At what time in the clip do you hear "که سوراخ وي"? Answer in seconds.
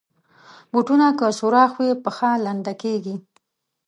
1.19-1.91